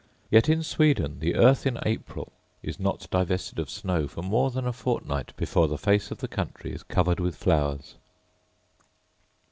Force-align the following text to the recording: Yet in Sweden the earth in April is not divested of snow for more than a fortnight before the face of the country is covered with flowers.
Yet 0.31 0.49
in 0.49 0.63
Sweden 0.63 1.19
the 1.19 1.35
earth 1.35 1.67
in 1.67 1.77
April 1.85 2.31
is 2.63 2.79
not 2.79 3.07
divested 3.11 3.59
of 3.59 3.69
snow 3.69 4.07
for 4.07 4.23
more 4.23 4.49
than 4.49 4.65
a 4.65 4.73
fortnight 4.73 5.31
before 5.37 5.67
the 5.67 5.77
face 5.77 6.09
of 6.09 6.17
the 6.17 6.27
country 6.27 6.73
is 6.73 6.81
covered 6.81 7.19
with 7.19 7.35
flowers. 7.35 7.97